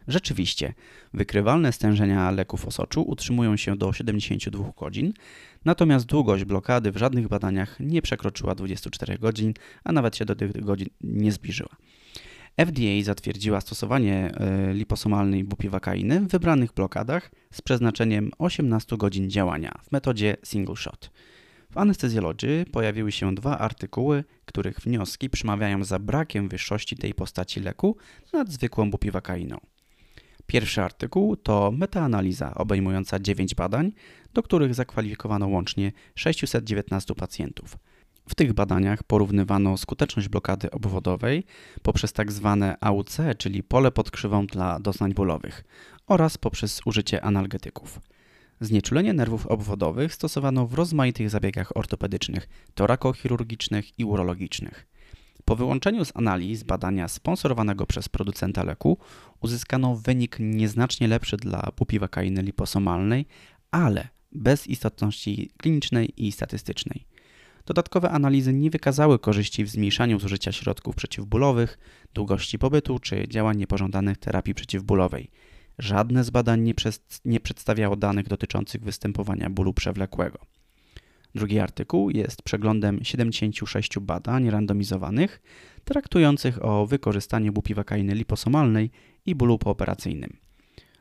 Rzeczywiście, 0.08 0.74
wykrywalne 1.14 1.72
stężenia 1.72 2.32
leku 2.32 2.58
w 2.58 2.66
osoczu 2.66 3.02
utrzymują 3.02 3.58
się 3.58 3.76
do 3.76 3.94
72 3.94 4.72
godzin, 4.78 5.14
natomiast 5.66 6.06
długość 6.06 6.44
blokady 6.44 6.92
w 6.92 6.98
żadnych 6.98 7.28
badaniach 7.28 7.80
nie 7.80 8.02
przekroczyła 8.02 8.56
24 8.56 9.18
godzin, 9.18 9.54
a 9.84 9.92
nawet 9.92 10.16
się 10.16 10.26
do 10.26 10.36
tych 10.36 10.66
godzin 10.66 10.88
nie 11.02 11.32
zbliżyła. 11.32 11.76
FDA 12.66 13.04
zatwierdziła 13.04 13.62
stosowanie 13.62 14.32
e, 14.36 14.74
liposomalnej 14.74 15.44
bupiwakainy 15.44 16.20
w 16.20 16.28
wybranych 16.28 16.74
blokadach 16.74 17.32
z 17.52 17.62
przeznaczeniem 17.62 18.32
18 18.38 18.98
godzin 18.98 19.30
działania 19.30 19.80
w 19.84 19.92
metodzie 19.92 20.38
single 20.44 20.76
shot. 20.76 21.12
W 21.72 21.78
anestezjologii 21.78 22.66
pojawiły 22.72 23.12
się 23.12 23.36
dwa 23.36 23.58
artykuły, 23.58 24.24
których 24.46 24.80
wnioski 24.80 25.30
przemawiają 25.30 25.84
za 25.84 26.00
brakiem 26.00 26.50
wyższości 26.50 26.96
tej 26.96 27.14
postaci 27.14 27.60
leku 27.60 27.98
nad 28.34 28.50
zwykłą 28.50 28.92
bupiwakainą. 28.92 29.58
Pierwszy 30.48 30.82
artykuł 30.82 31.36
to 31.36 31.72
metaanaliza 31.72 32.56
obejmująca 32.56 33.20
9 33.20 33.56
badań, 33.56 33.92
do 34.34 34.44
których 34.44 34.76
zakwalifikowano 34.76 35.48
łącznie 35.48 35.92
619 36.16 37.16
pacjentów. 37.16 37.78
W 38.28 38.36
tych 38.36 38.54
badaniach 38.54 39.04
porównywano 39.04 39.78
skuteczność 39.78 40.28
blokady 40.28 40.72
obwodowej 40.72 41.44
poprzez 41.82 42.14
tak 42.14 42.32
zwane 42.32 42.78
AUC, 42.82 43.18
czyli 43.38 43.64
pole 43.64 43.92
pod 43.92 44.12
krzywą 44.12 44.48
dla 44.48 44.80
doznań 44.80 45.14
bólowych, 45.14 45.64
oraz 46.08 46.38
poprzez 46.38 46.82
użycie 46.86 47.24
analgetyków. 47.24 48.00
Znieczulenie 48.62 49.14
nerwów 49.14 49.48
obwodowych 49.48 50.14
stosowano 50.14 50.68
w 50.68 50.74
rozmaitych 50.74 51.30
zabiegach 51.30 51.78
ortopedycznych, 51.78 52.50
torakochirurgicznych 52.76 54.00
i 54.00 54.06
urologicznych. 54.06 54.88
Po 55.46 55.56
wyłączeniu 55.56 56.06
z 56.06 56.12
analiz 56.16 56.64
badania 56.64 57.08
sponsorowanego 57.08 57.86
przez 57.86 58.10
producenta 58.10 58.64
leku 58.64 58.98
uzyskano 59.42 59.96
wynik 59.96 60.38
nieznacznie 60.40 61.08
lepszy 61.08 61.38
dla 61.38 61.72
bupiwakainy 61.78 62.42
liposomalnej, 62.42 63.26
ale 63.72 64.08
bez 64.32 64.68
istotności 64.68 65.52
klinicznej 65.58 66.26
i 66.26 66.32
statystycznej. 66.32 67.06
Dodatkowe 67.68 68.10
analizy 68.10 68.54
nie 68.54 68.70
wykazały 68.70 69.20
korzyści 69.20 69.64
w 69.64 69.70
zmniejszaniu 69.70 70.20
zużycia 70.20 70.52
środków 70.52 70.96
przeciwbólowych, 70.96 71.78
długości 72.14 72.60
pobytu 72.60 73.00
czy 73.00 73.28
działań 73.28 73.58
niepożądanych 73.58 74.18
terapii 74.18 74.54
przeciwbólowej. 74.54 75.32
Żadne 75.80 76.24
z 76.24 76.30
badań 76.30 76.62
nie, 76.62 76.74
nie 77.26 77.40
przedstawiało 77.40 77.96
danych 77.96 78.28
dotyczących 78.28 78.84
występowania 78.84 79.50
bólu 79.50 79.74
przewlekłego. 79.74 80.40
Drugi 81.36 81.60
artykuł 81.60 82.10
jest 82.10 82.42
przeglądem 82.42 83.00
76 83.04 84.00
badań 84.00 84.50
randomizowanych 84.50 85.42
traktujących 85.86 86.66
o 86.66 86.86
wykorzystaniu 86.86 87.54
bupiwakainy 87.54 88.16
liposomalnej 88.16 88.92
i 89.26 89.36
bólu 89.36 89.58
pooperacyjnym. 89.58 90.38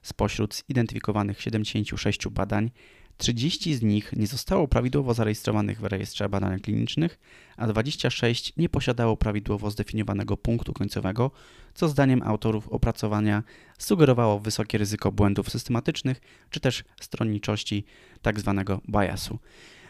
Spośród 0.03 0.55
zidentyfikowanych 0.69 1.41
76 1.41 2.29
badań 2.29 2.71
30 3.17 3.75
z 3.75 3.83
nich 3.83 4.13
nie 4.13 4.27
zostało 4.27 4.69
prawidłowo 4.69 5.15
zarejestrowanych 5.15 5.81
w 5.81 5.85
rejestrze 5.85 6.29
badań 6.29 6.61
klinicznych, 6.61 7.19
a 7.57 7.67
26 7.67 8.53
nie 8.57 8.69
posiadało 8.69 9.17
prawidłowo 9.17 9.71
zdefiniowanego 9.71 10.37
punktu 10.37 10.73
końcowego, 10.73 11.31
co 11.75 11.89
zdaniem 11.89 12.23
autorów 12.23 12.69
opracowania 12.69 13.43
sugerowało 13.79 14.41
wysokie 14.41 14.79
ryzyko 14.79 15.13
błędów 15.13 15.51
systematycznych 15.51 16.21
czy 16.51 16.61
też 16.61 16.85
stronniczości 17.01 17.85
tzw. 18.23 18.65
Tak 18.67 18.79
biasu. 18.89 19.39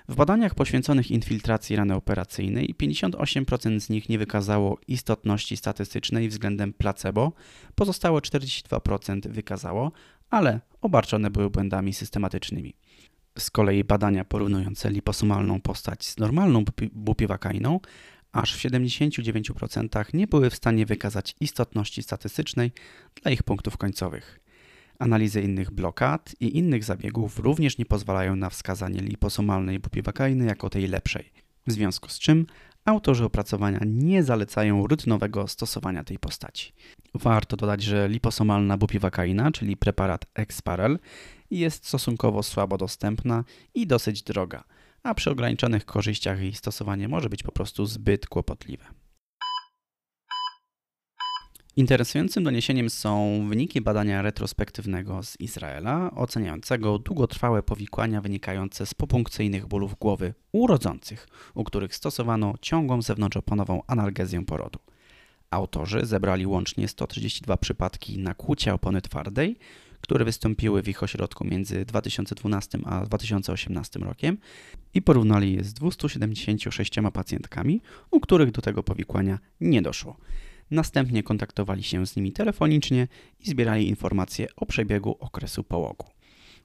W 0.09 0.15
badaniach 0.15 0.55
poświęconych 0.55 1.11
infiltracji 1.11 1.77
rany 1.77 1.95
operacyjnej 1.95 2.75
58% 2.75 3.81
z 3.81 3.89
nich 3.89 4.09
nie 4.09 4.19
wykazało 4.19 4.79
istotności 4.89 5.57
statystycznej 5.57 6.29
względem 6.29 6.73
placebo, 6.73 7.33
pozostałe 7.75 8.21
42% 8.21 9.29
wykazało, 9.29 9.93
ale 10.31 10.61
obarczone 10.81 11.31
były 11.31 11.51
błędami 11.51 11.93
systematycznymi. 11.93 12.75
Z 13.39 13.51
kolei 13.51 13.85
badania 13.85 14.25
porównujące 14.25 14.91
liposomalną 14.91 15.61
postać 15.61 16.07
z 16.07 16.19
normalną 16.19 16.65
bupiwakainą 16.93 17.81
aż 18.33 18.55
w 18.55 18.59
79% 18.59 20.15
nie 20.15 20.27
były 20.27 20.51
w 20.51 20.55
stanie 20.55 20.87
wykazać 20.87 21.37
istotności 21.41 22.03
statystycznej 22.03 22.73
dla 23.23 23.31
ich 23.31 23.43
punktów 23.43 23.77
końcowych. 23.77 24.41
Analizy 24.99 25.43
innych 25.43 25.71
blokad 25.71 26.35
i 26.41 26.59
innych 26.59 26.85
zabiegów 26.85 27.39
również 27.39 27.79
nie 27.79 27.87
pozwalają 27.87 28.37
na 28.37 28.51
wskazanie 28.51 29.01
liposomalnej 29.01 29.79
bupiwakainy 29.79 30.47
jako 30.47 30.71
tej 30.71 30.87
lepszej, 30.87 31.33
w 31.67 31.73
związku 31.73 32.09
z 32.09 32.19
czym 32.19 32.47
autorzy 32.87 33.25
opracowania 33.25 33.81
nie 33.87 34.23
zalecają 34.23 34.87
rutynowego 34.87 35.49
stosowania 35.49 36.05
tej 36.05 36.19
postaci. 36.19 36.73
Warto 37.15 37.57
dodać, 37.57 37.83
że 37.83 38.09
liposomalna 38.09 38.77
bupiwakaina, 38.77 39.51
czyli 39.53 39.77
preparat 39.77 40.27
Exparel, 40.35 40.99
jest 41.51 41.87
stosunkowo 41.87 42.43
słabo 42.43 42.79
dostępna 42.79 43.45
i 43.75 43.87
dosyć 43.87 44.23
droga, 44.23 44.65
a 45.03 45.15
przy 45.15 45.31
ograniczonych 45.31 45.85
korzyściach 45.85 46.41
jej 46.41 46.55
stosowanie 46.55 47.09
może 47.09 47.29
być 47.29 47.43
po 47.43 47.53
prostu 47.53 47.87
zbyt 47.87 48.27
kłopotliwe. 48.27 48.85
Interesującym 51.79 52.45
doniesieniem 52.45 52.91
są 52.91 53.45
wyniki 53.49 53.81
badania 53.81 54.23
retrospektywnego 54.23 55.23
z 55.23 55.41
Izraela, 55.41 56.11
oceniającego 56.15 56.99
długotrwałe 56.99 57.63
powikłania 57.63 58.21
wynikające 58.21 58.87
z 58.87 58.95
popunkcyjnych 58.95 59.67
bólów 59.67 59.95
głowy 59.99 60.35
u 60.53 60.67
rodzących, 60.67 61.29
u 61.55 61.65
których 61.65 61.95
stosowano 61.95 62.55
ciągłą 62.61 63.03
zewnątrzoponową 63.03 63.83
analgezję 63.87 64.45
porodu. 64.45 64.79
Autorzy 65.51 66.07
zebrali 66.07 66.47
łącznie 66.47 66.89
132 66.89 67.57
przypadki 67.57 68.19
nakłucia 68.19 68.75
opony 68.75 69.03
twardej, 69.03 69.59
które 70.01 70.25
wystąpiły 70.25 70.83
w 70.83 70.89
ich 70.89 71.03
ośrodku 71.03 71.45
między 71.45 71.85
2012 71.85 72.79
a 72.85 73.05
2018 73.05 74.01
rokiem 74.01 74.39
i 74.95 75.03
porównali 75.03 75.55
je 75.55 75.65
z 75.65 75.75
276 75.75 76.95
pacjentkami, 77.13 77.81
u 78.11 78.21
których 78.21 78.51
do 78.51 78.63
tego 78.63 78.83
powikłania 78.83 79.39
nie 79.61 79.83
doszło. 79.83 80.17
Następnie 80.71 81.23
kontaktowali 81.23 81.83
się 81.83 82.07
z 82.07 82.17
nimi 82.17 82.33
telefonicznie 82.33 83.09
i 83.41 83.51
zbierali 83.51 83.89
informacje 83.89 84.47
o 84.57 84.67
przebiegu 84.67 85.17
okresu 85.21 85.65
połogu. 85.65 86.07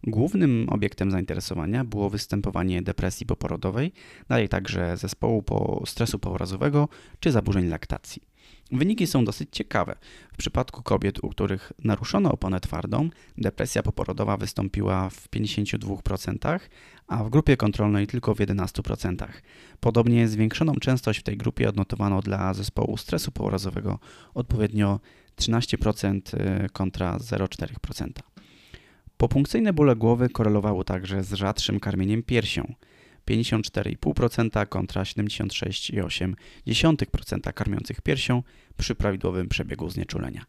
Głównym 0.03 0.67
obiektem 0.69 1.11
zainteresowania 1.11 1.83
było 1.83 2.09
występowanie 2.09 2.81
depresji 2.81 3.25
poporodowej, 3.25 3.91
dalej 4.29 4.49
także 4.49 4.97
zespołu 4.97 5.43
po 5.43 5.83
stresu 5.85 6.19
pourazowego 6.19 6.89
czy 7.19 7.31
zaburzeń 7.31 7.67
laktacji. 7.67 8.30
Wyniki 8.71 9.07
są 9.07 9.25
dosyć 9.25 9.49
ciekawe. 9.51 9.95
W 10.33 10.37
przypadku 10.37 10.83
kobiet, 10.83 11.23
u 11.23 11.29
których 11.29 11.73
naruszono 11.83 12.31
oponę 12.31 12.59
twardą, 12.59 13.09
depresja 13.37 13.83
poporodowa 13.83 14.37
wystąpiła 14.37 15.09
w 15.09 15.29
52%, 15.29 16.59
a 17.07 17.23
w 17.23 17.29
grupie 17.29 17.57
kontrolnej 17.57 18.07
tylko 18.07 18.35
w 18.35 18.39
11%. 18.39 19.27
Podobnie 19.79 20.27
zwiększoną 20.27 20.73
częstość 20.75 21.19
w 21.19 21.23
tej 21.23 21.37
grupie 21.37 21.69
odnotowano 21.69 22.21
dla 22.21 22.53
zespołu 22.53 22.97
stresu 22.97 23.31
pourazowego 23.31 23.99
odpowiednio 24.33 24.99
13% 25.37 26.65
y, 26.65 26.69
kontra 26.69 27.17
0,4%. 27.17 28.09
Popunkcyjne 29.17 29.73
bóle 29.73 29.95
głowy 29.95 30.29
korelowały 30.29 30.85
także 30.85 31.23
z 31.23 31.33
rzadszym 31.33 31.79
karmieniem 31.79 32.23
piersią. 32.23 32.73
54,5% 33.31 34.67
kontra 34.67 35.03
76,8% 35.03 37.53
karmiących 37.53 38.01
piersią 38.01 38.43
przy 38.77 38.95
prawidłowym 38.95 39.49
przebiegu 39.49 39.89
znieczulenia. 39.89 40.45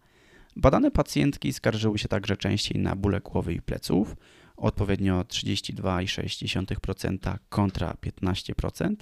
Badane 0.57 0.91
pacjentki 0.91 1.53
skarżyły 1.53 1.99
się 1.99 2.09
także 2.09 2.37
częściej 2.37 2.81
na 2.81 2.97
bóle 2.97 3.21
głowy 3.21 3.55
i 3.55 3.63
pleców, 3.63 4.17
odpowiednio 4.57 5.23
32,6% 5.23 7.39
kontra 7.49 7.97
15% 8.03 8.95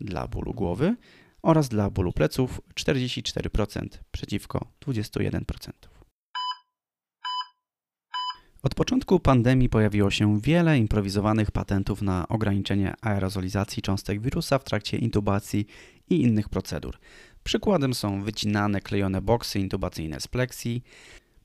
dla 0.00 0.28
bólu 0.28 0.54
głowy 0.54 0.96
oraz 1.42 1.68
dla 1.68 1.90
bólu 1.90 2.12
pleców 2.12 2.60
44% 2.74 3.86
przeciwko 4.12 4.66
21%. 4.86 5.70
Od 8.62 8.74
początku 8.74 9.20
pandemii 9.20 9.68
pojawiło 9.68 10.10
się 10.10 10.40
wiele 10.40 10.78
improwizowanych 10.78 11.50
patentów 11.50 12.02
na 12.02 12.28
ograniczenie 12.28 12.94
aerozolizacji 13.00 13.82
cząstek 13.82 14.20
wirusa 14.20 14.58
w 14.58 14.64
trakcie 14.64 14.96
intubacji 14.96 15.66
i 16.10 16.22
innych 16.22 16.48
procedur. 16.48 16.98
Przykładem 17.44 17.94
są 17.94 18.22
wycinane, 18.22 18.80
klejone 18.80 19.22
boksy 19.22 19.60
intubacyjne 19.60 20.20
z 20.20 20.28
pleksji, 20.28 20.82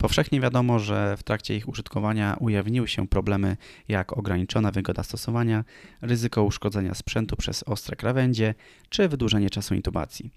Powszechnie 0.06 0.42
wiadomo, 0.42 0.80
że 0.80 1.18
w 1.18 1.24
trakcie 1.24 1.56
ich 1.56 1.70
użytkowania 1.70 2.38
ujawniły 2.40 2.88
się 2.88 3.08
problemy 3.08 3.58
jak 3.88 4.18
ograniczona 4.18 4.72
wygoda 4.72 5.04
stosowania, 5.04 5.64
ryzyko 6.02 6.44
uszkodzenia 6.44 6.94
sprzętu 6.94 7.36
przez 7.36 7.64
ostre 7.64 7.96
krawędzie 7.96 8.54
czy 8.90 9.08
wydłużenie 9.08 9.50
czasu 9.50 9.76
intubacji. 9.76 10.32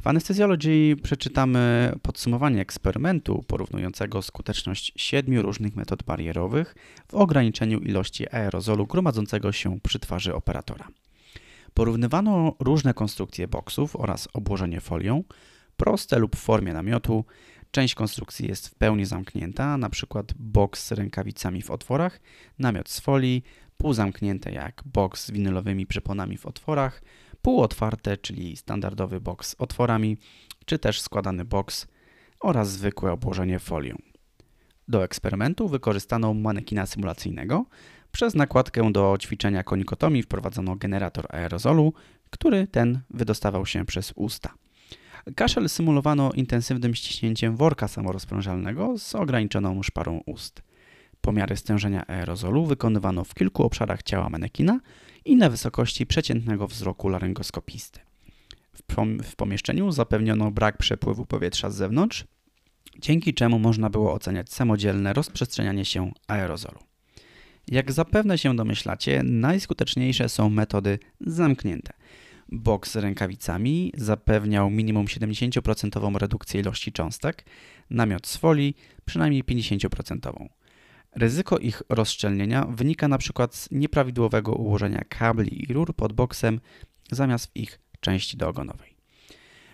W 0.00 0.06
Anesthesiology 0.06 0.96
przeczytamy 1.02 1.92
podsumowanie 2.02 2.60
eksperymentu 2.60 3.44
porównującego 3.46 4.22
skuteczność 4.22 4.92
siedmiu 4.96 5.42
różnych 5.42 5.76
metod 5.76 6.02
barierowych 6.02 6.74
w 7.08 7.14
ograniczeniu 7.14 7.78
ilości 7.78 8.28
aerozolu 8.30 8.86
gromadzącego 8.86 9.52
się 9.52 9.80
przy 9.80 9.98
twarzy 9.98 10.34
operatora. 10.34 10.88
Porównywano 11.74 12.54
różne 12.60 12.94
konstrukcje 12.94 13.48
boksów 13.48 13.96
oraz 13.96 14.28
obłożenie 14.32 14.80
folią, 14.80 15.24
proste 15.76 16.18
lub 16.18 16.36
w 16.36 16.40
formie 16.40 16.72
namiotu, 16.72 17.24
Część 17.76 17.94
konstrukcji 17.94 18.48
jest 18.48 18.68
w 18.68 18.74
pełni 18.74 19.04
zamknięta, 19.04 19.74
np. 19.74 20.22
boks 20.36 20.86
z 20.86 20.92
rękawicami 20.92 21.62
w 21.62 21.70
otworach, 21.70 22.20
namiot 22.58 22.88
z 22.88 23.00
folii, 23.00 23.42
półzamknięte 23.76 24.52
jak 24.52 24.82
boks 24.84 25.26
z 25.26 25.30
winylowymi 25.30 25.86
przeponami 25.86 26.36
w 26.36 26.46
otworach, 26.46 27.02
półotwarte, 27.42 28.16
czyli 28.16 28.56
standardowy 28.56 29.20
boks 29.20 29.48
z 29.48 29.54
otworami, 29.58 30.16
czy 30.64 30.78
też 30.78 31.00
składany 31.00 31.44
boks 31.44 31.86
oraz 32.40 32.70
zwykłe 32.70 33.12
obłożenie 33.12 33.58
folią. 33.58 33.96
Do 34.88 35.04
eksperymentu 35.04 35.68
wykorzystano 35.68 36.34
manekina 36.34 36.86
symulacyjnego. 36.86 37.66
Przez 38.12 38.34
nakładkę 38.34 38.92
do 38.92 39.16
ćwiczenia 39.20 39.62
konikotomii 39.62 40.22
wprowadzono 40.22 40.76
generator 40.76 41.26
aerozolu, 41.28 41.92
który 42.30 42.66
ten 42.66 43.00
wydostawał 43.10 43.66
się 43.66 43.84
przez 43.84 44.12
usta. 44.14 44.54
Kaszel 45.34 45.68
symulowano 45.68 46.32
intensywnym 46.32 46.94
ściśnięciem 46.94 47.56
worka 47.56 47.88
samorozprężalnego 47.88 48.98
z 48.98 49.14
ograniczoną 49.14 49.82
szparą 49.82 50.20
ust. 50.26 50.62
Pomiary 51.20 51.56
stężenia 51.56 52.06
aerozolu 52.06 52.66
wykonywano 52.66 53.24
w 53.24 53.34
kilku 53.34 53.62
obszarach 53.62 54.02
ciała 54.02 54.28
manekina 54.28 54.80
i 55.24 55.36
na 55.36 55.50
wysokości 55.50 56.06
przeciętnego 56.06 56.66
wzroku 56.66 57.08
laryngoskopisty. 57.08 58.00
W 59.24 59.36
pomieszczeniu 59.36 59.92
zapewniono 59.92 60.50
brak 60.50 60.78
przepływu 60.78 61.26
powietrza 61.26 61.70
z 61.70 61.76
zewnątrz, 61.76 62.24
dzięki 62.98 63.34
czemu 63.34 63.58
można 63.58 63.90
było 63.90 64.12
oceniać 64.12 64.52
samodzielne 64.52 65.12
rozprzestrzenianie 65.12 65.84
się 65.84 66.12
aerozolu. 66.28 66.78
Jak 67.68 67.92
zapewne 67.92 68.38
się 68.38 68.56
domyślacie, 68.56 69.22
najskuteczniejsze 69.22 70.28
są 70.28 70.50
metody 70.50 70.98
zamknięte. 71.20 71.92
Boks 72.48 72.92
z 72.92 72.96
rękawicami 72.96 73.92
zapewniał 73.96 74.70
minimum 74.70 75.06
70% 75.06 76.16
redukcję 76.16 76.60
ilości 76.60 76.92
cząstek, 76.92 77.44
namiot 77.90 78.26
z 78.26 78.36
folii 78.36 78.76
przynajmniej 79.04 79.44
50%. 79.44 80.46
Ryzyko 81.16 81.58
ich 81.58 81.82
rozszczelnienia 81.88 82.64
wynika 82.64 83.06
np. 83.06 83.48
z 83.50 83.68
nieprawidłowego 83.70 84.52
ułożenia 84.52 85.02
kabli 85.08 85.70
i 85.70 85.72
rur 85.72 85.94
pod 85.94 86.12
boksem 86.12 86.60
zamiast 87.10 87.46
w 87.46 87.56
ich 87.56 87.80
części 88.00 88.36
doogonowej. 88.36 88.96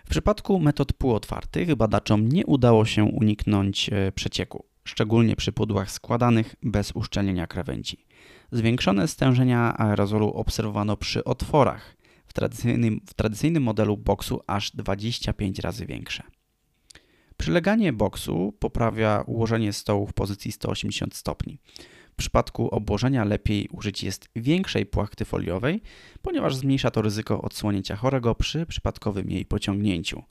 W 0.04 0.10
przypadku 0.10 0.60
metod 0.60 0.92
półotwartych 0.92 1.74
badaczom 1.74 2.28
nie 2.28 2.46
udało 2.46 2.84
się 2.84 3.04
uniknąć 3.04 3.90
e, 3.92 4.12
przecieku, 4.12 4.64
szczególnie 4.84 5.36
przy 5.36 5.52
pudłach 5.52 5.90
składanych 5.90 6.54
bez 6.62 6.92
uszczelnienia 6.92 7.46
krawędzi. 7.46 8.06
Zwiększone 8.52 9.08
stężenia 9.08 9.78
aerozolu 9.78 10.30
obserwowano 10.30 10.96
przy 10.96 11.24
otworach, 11.24 11.96
w 12.32 12.34
tradycyjnym, 12.34 13.00
w 13.06 13.14
tradycyjnym 13.14 13.62
modelu 13.62 13.96
boksu 13.96 14.40
aż 14.46 14.70
25 14.70 15.58
razy 15.58 15.86
większe. 15.86 16.22
Przyleganie 17.36 17.92
boksu 17.92 18.54
poprawia 18.58 19.24
ułożenie 19.26 19.72
stołu 19.72 20.06
w 20.06 20.12
pozycji 20.12 20.52
180 20.52 21.14
stopni. 21.14 21.58
W 22.12 22.16
przypadku 22.16 22.68
obłożenia 22.68 23.24
lepiej 23.24 23.68
użyć 23.72 24.02
jest 24.02 24.28
większej 24.36 24.86
płachty 24.86 25.24
foliowej, 25.24 25.82
ponieważ 26.22 26.56
zmniejsza 26.56 26.90
to 26.90 27.02
ryzyko 27.02 27.42
odsłonięcia 27.42 27.96
chorego 27.96 28.34
przy 28.34 28.66
przypadkowym 28.66 29.30
jej 29.30 29.44
pociągnięciu. 29.46 30.22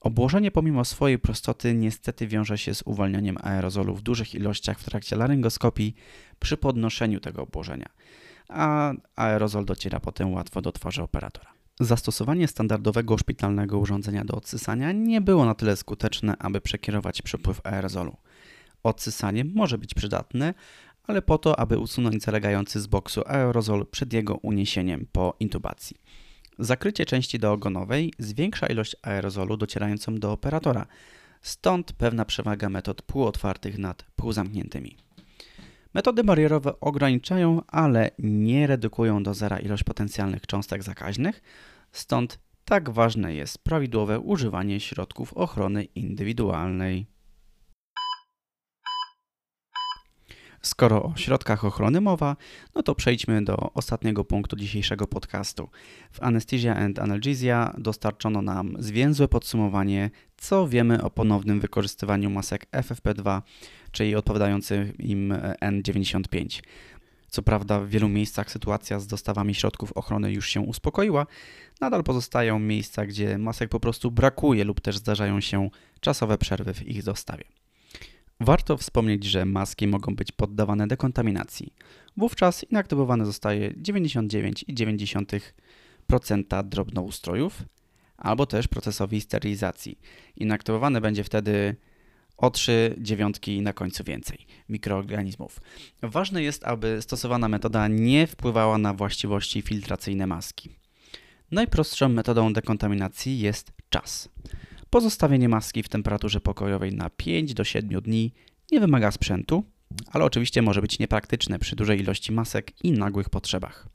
Obłożenie 0.00 0.50
pomimo 0.50 0.84
swojej 0.84 1.18
prostoty 1.18 1.74
niestety 1.74 2.26
wiąże 2.26 2.58
się 2.58 2.74
z 2.74 2.82
uwalnianiem 2.86 3.36
aerozolu 3.40 3.94
w 3.94 4.02
dużych 4.02 4.34
ilościach 4.34 4.78
w 4.78 4.84
trakcie 4.84 5.16
laryngoskopii 5.16 5.94
przy 6.38 6.56
podnoszeniu 6.56 7.20
tego 7.20 7.42
obłożenia, 7.42 7.88
a 8.48 8.92
aerozol 9.16 9.64
dociera 9.64 10.00
potem 10.00 10.32
łatwo 10.32 10.62
do 10.62 10.72
twarzy 10.72 11.02
operatora. 11.02 11.54
Zastosowanie 11.80 12.48
standardowego 12.48 13.18
szpitalnego 13.18 13.78
urządzenia 13.78 14.24
do 14.24 14.34
odsysania 14.34 14.92
nie 14.92 15.20
było 15.20 15.44
na 15.44 15.54
tyle 15.54 15.76
skuteczne, 15.76 16.34
aby 16.38 16.60
przekierować 16.60 17.22
przepływ 17.22 17.60
aerozolu. 17.66 18.16
Odsysanie 18.82 19.44
może 19.44 19.78
być 19.78 19.94
przydatne, 19.94 20.54
ale 21.06 21.22
po 21.22 21.38
to, 21.38 21.58
aby 21.58 21.78
usunąć 21.78 22.22
zalegający 22.22 22.80
z 22.80 22.86
boksu 22.86 23.22
aerozol 23.26 23.86
przed 23.86 24.12
jego 24.12 24.34
uniesieniem 24.34 25.06
po 25.12 25.36
intubacji. 25.40 25.96
Zakrycie 26.58 27.06
części 27.06 27.38
doogonowej 27.38 28.12
zwiększa 28.18 28.66
ilość 28.66 28.96
aerozolu 29.02 29.56
docierającą 29.56 30.14
do 30.14 30.32
operatora, 30.32 30.86
stąd 31.42 31.92
pewna 31.92 32.24
przewaga 32.24 32.68
metod 32.68 33.02
półotwartych 33.02 33.78
nad 33.78 34.04
półzamkniętymi. 34.16 34.96
Metody 35.94 36.24
barierowe 36.24 36.80
ograniczają, 36.80 37.62
ale 37.66 38.10
nie 38.18 38.66
redukują 38.66 39.22
do 39.22 39.34
zera 39.34 39.58
ilość 39.58 39.84
potencjalnych 39.84 40.46
cząstek 40.46 40.82
zakaźnych, 40.82 41.42
stąd 41.92 42.38
tak 42.64 42.90
ważne 42.90 43.34
jest 43.34 43.64
prawidłowe 43.64 44.20
używanie 44.20 44.80
środków 44.80 45.34
ochrony 45.34 45.84
indywidualnej. 45.84 47.13
Skoro 50.64 51.02
o 51.02 51.16
środkach 51.16 51.64
ochrony 51.64 52.00
mowa, 52.00 52.36
no 52.74 52.82
to 52.82 52.94
przejdźmy 52.94 53.44
do 53.44 53.56
ostatniego 53.74 54.24
punktu 54.24 54.56
dzisiejszego 54.56 55.06
podcastu. 55.06 55.68
W 56.12 56.22
Anesthesia 56.22 56.76
and 56.76 56.98
Analgesia 56.98 57.74
dostarczono 57.78 58.42
nam 58.42 58.76
zwięzłe 58.78 59.28
podsumowanie, 59.28 60.10
co 60.36 60.68
wiemy 60.68 61.02
o 61.02 61.10
ponownym 61.10 61.60
wykorzystywaniu 61.60 62.30
masek 62.30 62.66
FFP2, 62.72 63.42
czyli 63.92 64.14
odpowiadających 64.14 65.00
im 65.00 65.34
N95. 65.62 66.62
Co 67.28 67.42
prawda 67.42 67.80
w 67.80 67.88
wielu 67.88 68.08
miejscach 68.08 68.50
sytuacja 68.50 69.00
z 69.00 69.06
dostawami 69.06 69.54
środków 69.54 69.92
ochrony 69.92 70.32
już 70.32 70.48
się 70.48 70.60
uspokoiła, 70.60 71.26
nadal 71.80 72.04
pozostają 72.04 72.58
miejsca, 72.58 73.06
gdzie 73.06 73.38
masek 73.38 73.70
po 73.70 73.80
prostu 73.80 74.10
brakuje 74.10 74.64
lub 74.64 74.80
też 74.80 74.96
zdarzają 74.96 75.40
się 75.40 75.70
czasowe 76.00 76.38
przerwy 76.38 76.74
w 76.74 76.88
ich 76.88 77.02
dostawie. 77.02 77.63
Warto 78.40 78.76
wspomnieć, 78.76 79.24
że 79.24 79.44
maski 79.44 79.86
mogą 79.86 80.14
być 80.14 80.32
poddawane 80.32 80.86
dekontaminacji. 80.86 81.74
Wówczas 82.16 82.64
inaktywowane 82.70 83.26
zostaje 83.26 83.70
99,9% 83.70 86.68
drobnoustrojów 86.68 87.62
albo 88.16 88.46
też 88.46 88.68
procesowi 88.68 89.20
sterylizacji. 89.20 89.98
Inaktywowane 90.36 91.00
będzie 91.00 91.24
wtedy 91.24 91.76
o 92.36 92.50
3 92.50 92.94
dziewiątki 92.98 93.62
na 93.62 93.72
końcu 93.72 94.04
więcej 94.04 94.46
mikroorganizmów. 94.68 95.60
Ważne 96.02 96.42
jest, 96.42 96.64
aby 96.64 97.02
stosowana 97.02 97.48
metoda 97.48 97.88
nie 97.88 98.26
wpływała 98.26 98.78
na 98.78 98.94
właściwości 98.94 99.62
filtracyjne 99.62 100.26
maski. 100.26 100.70
Najprostszą 101.50 102.08
metodą 102.08 102.52
dekontaminacji 102.52 103.38
jest 103.38 103.72
czas. 103.88 104.28
Pozostawienie 104.94 105.48
maski 105.48 105.82
w 105.82 105.88
temperaturze 105.88 106.40
pokojowej 106.40 106.92
na 106.92 107.10
5 107.10 107.54
do 107.54 107.64
7 107.64 108.00
dni 108.00 108.32
nie 108.72 108.80
wymaga 108.80 109.10
sprzętu, 109.10 109.64
ale 110.12 110.24
oczywiście 110.24 110.62
może 110.62 110.80
być 110.82 110.98
niepraktyczne 110.98 111.58
przy 111.58 111.76
dużej 111.76 112.00
ilości 112.00 112.32
masek 112.32 112.84
i 112.84 112.92
nagłych 112.92 113.30
potrzebach. 113.30 113.88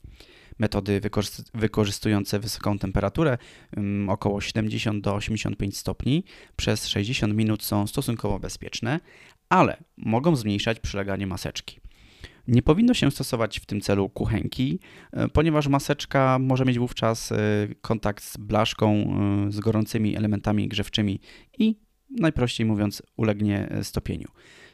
Metody 0.58 1.00
wykorzystujące 1.54 2.38
wysoką 2.38 2.78
temperaturę, 2.78 3.38
mm, 3.76 4.08
około 4.08 4.40
70 4.40 5.04
do 5.04 5.14
85 5.14 5.78
stopni, 5.78 6.24
przez 6.56 6.88
60 6.88 7.34
minut 7.34 7.62
są 7.62 7.86
stosunkowo 7.86 8.38
bezpieczne, 8.38 9.00
ale 9.48 9.76
mogą 9.96 10.36
zmniejszać 10.36 10.80
przyleganie 10.80 11.26
maseczki. 11.26 11.79
Nie 12.48 12.62
powinno 12.62 12.94
się 12.94 13.10
stosować 13.10 13.60
w 13.60 13.66
tym 13.66 13.80
celu 13.80 14.08
kuchenki, 14.08 14.78
e, 15.12 15.28
ponieważ 15.28 15.68
maseczka 15.68 16.38
może 16.38 16.64
mieć 16.64 16.78
wówczas 16.78 17.32
e, 17.32 17.36
kontakt 17.80 18.24
z 18.24 18.36
blaszką, 18.36 18.94
e, 18.94 19.52
z 19.52 19.60
gorącymi 19.60 20.16
elementami 20.16 20.68
grzewczymi 20.68 21.20
i 21.58 21.76
najprościej 22.10 22.66
mówiąc 22.66 23.02
ulegnie 23.16 23.68
stopieniu. 23.82 24.28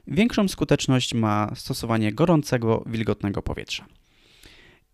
Większą 0.06 0.48
skuteczność 0.48 1.14
ma 1.14 1.52
stosowanie 1.54 2.12
gorącego, 2.12 2.84
wilgotnego 2.86 3.42
powietrza. 3.42 3.86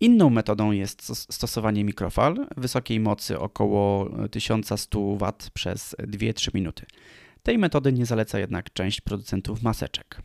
Inną 0.00 0.30
metodą 0.30 0.72
jest 0.72 1.32
stosowanie 1.32 1.84
mikrofal 1.84 2.46
wysokiej 2.56 3.00
mocy 3.00 3.38
około 3.38 4.10
1100 4.28 5.16
W 5.16 5.50
przez 5.54 5.96
2-3 5.98 6.54
minuty. 6.54 6.86
Tej 7.42 7.58
metody 7.58 7.92
nie 7.92 8.06
zaleca 8.06 8.38
jednak 8.38 8.72
część 8.72 9.00
producentów 9.00 9.62
maseczek. 9.62 10.22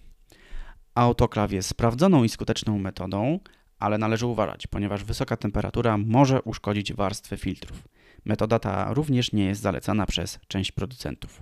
Autoklaw 0.98 1.52
jest 1.52 1.70
sprawdzoną 1.70 2.24
i 2.24 2.30
skuteczną 2.30 2.80
metodą, 2.80 3.40
ale 3.80 3.98
należy 3.98 4.26
uważać, 4.26 4.68
ponieważ 4.68 5.04
wysoka 5.04 5.38
temperatura 5.38 5.98
może 5.98 6.42
uszkodzić 6.42 6.94
warstwę 6.94 7.38
filtrów. 7.38 7.88
Metoda 8.26 8.60
ta 8.60 8.94
również 8.94 9.32
nie 9.32 9.46
jest 9.46 9.62
zalecana 9.62 10.06
przez 10.06 10.40
część 10.48 10.72
producentów. 10.72 11.42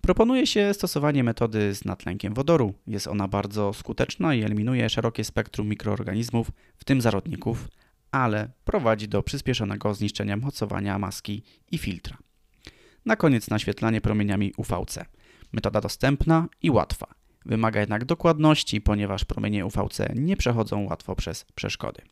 Proponuje 0.00 0.46
się 0.46 0.74
stosowanie 0.74 1.24
metody 1.24 1.74
z 1.74 1.84
natlenkiem 1.84 2.34
wodoru. 2.34 2.74
Jest 2.86 3.06
ona 3.06 3.28
bardzo 3.28 3.72
skuteczna 3.72 4.34
i 4.34 4.42
eliminuje 4.42 4.90
szerokie 4.90 5.24
spektrum 5.24 5.68
mikroorganizmów, 5.68 6.50
w 6.76 6.84
tym 6.84 7.00
zarodników, 7.00 7.68
ale 8.10 8.50
prowadzi 8.64 9.08
do 9.08 9.22
przyspieszonego 9.22 9.94
zniszczenia 9.94 10.36
mocowania 10.36 10.98
maski 10.98 11.42
i 11.70 11.78
filtra. 11.78 12.18
Na 13.06 13.16
koniec 13.16 13.50
naświetlanie 13.50 14.00
promieniami 14.00 14.52
UVC. 14.56 15.04
Metoda 15.52 15.80
dostępna 15.80 16.48
i 16.62 16.70
łatwa. 16.70 17.17
Wymaga 17.48 17.80
jednak 17.80 18.04
dokładności, 18.04 18.80
ponieważ 18.80 19.24
promienie 19.24 19.66
UVC 19.66 20.00
nie 20.14 20.36
przechodzą 20.36 20.84
łatwo 20.84 21.14
przez 21.16 21.44
przeszkody. 21.44 22.02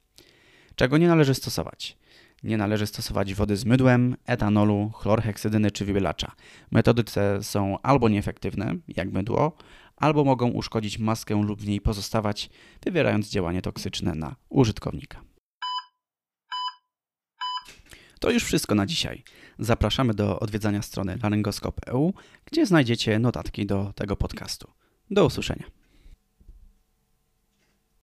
Czego 0.75 0.99
nie 0.99 1.09
należy 1.09 1.35
stosować? 1.35 1.97
Nie 2.43 2.57
należy 2.57 2.87
stosować 2.87 3.35
wody 3.35 3.57
z 3.57 3.65
mydłem, 3.65 4.17
etanolu, 4.27 4.91
chlorheksydyny 4.95 5.71
czy 5.71 5.85
wybielacza. 5.85 6.33
Metody 6.71 7.05
te 7.05 7.43
są 7.43 7.79
albo 7.83 8.09
nieefektywne, 8.09 8.77
jak 8.89 9.13
mydło, 9.13 9.57
albo 9.97 10.25
mogą 10.25 10.49
uszkodzić 10.49 10.99
maskę 10.99 11.43
lub 11.43 11.61
w 11.61 11.67
niej 11.67 11.81
pozostawać, 11.81 12.51
wywierając 12.85 13.31
działanie 13.31 13.63
toksyczne 13.63 14.15
na 14.15 14.37
użytkownika. 14.49 15.21
To 18.21 18.31
już 18.31 18.45
wszystko 18.45 18.75
na 18.75 18.87
dzisiaj. 18.87 19.25
Zapraszamy 19.59 20.15
do 20.15 20.41
odwiedzania 20.41 20.83
strony 20.83 21.19
laryngoskop.eu, 21.23 22.15
gdzie 22.45 22.67
znajdziecie 22.67 23.19
notatki 23.19 23.67
do 23.67 23.93
tego 23.93 24.17
podcastu. 24.17 24.86
Do 25.11 25.27
usłyszenia. 25.27 25.65